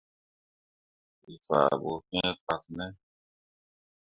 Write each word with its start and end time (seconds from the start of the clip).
We 1.25 1.33
faa 1.45 1.71
bu 1.81 1.91
fĩĩ 2.07 2.29
kpak 2.39 2.63
ne? 2.77 2.87